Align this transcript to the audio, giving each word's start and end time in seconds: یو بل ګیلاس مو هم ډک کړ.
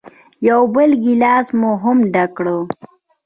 یو 0.49 0.61
بل 0.73 0.91
ګیلاس 1.03 1.47
مو 1.59 1.71
هم 1.83 1.97
ډک 2.13 2.29
کړ. 2.37 2.45